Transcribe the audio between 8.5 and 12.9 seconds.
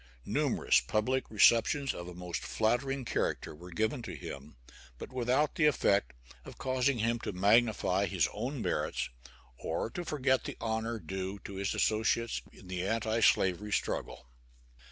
merits or to forget the honor due to his associates in the